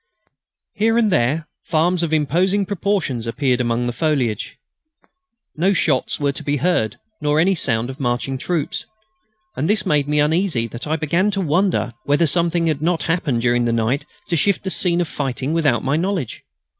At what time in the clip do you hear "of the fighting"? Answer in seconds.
15.01-15.53